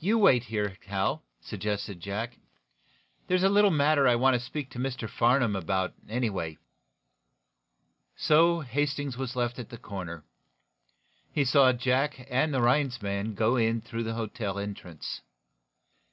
"You 0.00 0.16
wait 0.16 0.44
here, 0.44 0.78
Hal," 0.86 1.24
suggested 1.40 1.98
Jack. 1.98 2.38
"There's 3.26 3.42
a 3.42 3.48
little 3.48 3.72
matter 3.72 4.06
I 4.06 4.14
want 4.14 4.34
to 4.34 4.38
speak 4.38 4.70
to 4.70 4.78
Mr. 4.78 5.10
Farnum 5.10 5.56
about, 5.56 5.92
anyway." 6.08 6.56
So 8.14 8.60
Hastings 8.60 9.18
was 9.18 9.34
left 9.34 9.58
at 9.58 9.70
the 9.70 9.76
corner. 9.76 10.24
He 11.32 11.44
saw 11.44 11.72
Jack 11.72 12.28
and 12.30 12.54
the 12.54 12.62
Rhinds 12.62 13.02
man 13.02 13.34
go 13.34 13.56
in 13.56 13.80
through 13.80 14.04
the 14.04 14.14
hotel 14.14 14.56
entrance. 14.56 15.20